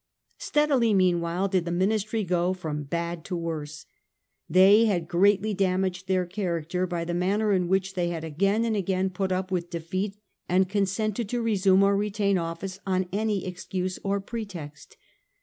Steadily 0.39 0.95
meanwhile 0.95 1.47
did 1.47 1.63
the 1.63 1.71
Ministry 1.71 2.23
go 2.23 2.53
from 2.53 2.85
bad 2.85 3.23
to 3.25 3.35
worse. 3.35 3.85
They 4.49 4.85
had 4.85 5.07
greatly 5.07 5.53
damaged 5.53 6.07
their 6.07 6.25
character 6.25 6.87
by 6.87 7.05
the 7.05 7.13
manner 7.13 7.51
in 7.53 7.67
which 7.67 7.93
they 7.93 8.09
had 8.09 8.23
again 8.23 8.65
and 8.65 8.75
again 8.75 9.11
put 9.11 9.31
up 9.31 9.51
with 9.51 9.69
defeat 9.69 10.17
and 10.49 10.67
consented 10.67 11.29
to 11.29 11.43
resume 11.43 11.83
or 11.83 11.95
retain 11.95 12.39
office 12.39 12.79
on 12.83 13.09
any 13.13 13.45
excuse 13.45 13.99
or 14.03 14.19
pretext. 14.19 14.97